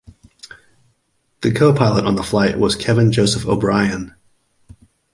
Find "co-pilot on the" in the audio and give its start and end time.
1.53-2.23